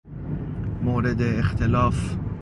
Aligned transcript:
مورد 0.81 1.21
اختلاف 1.21 2.15